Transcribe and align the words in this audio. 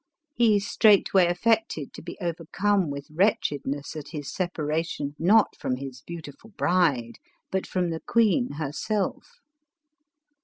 He 0.33 0.59
straightway 0.59 1.27
affected 1.27 1.93
to 1.93 2.01
be 2.01 2.17
over 2.19 2.45
come 2.51 2.89
with 2.89 3.05
wretchedness 3.11 3.95
at 3.95 4.07
his 4.07 4.33
separation, 4.33 5.13
not 5.19 5.55
from 5.55 5.75
his 5.75 6.01
beautiful 6.01 6.49
bride, 6.57 7.19
but 7.51 7.67
from 7.67 7.91
the 7.91 7.99
queen 8.07 8.53
herself. 8.53 9.33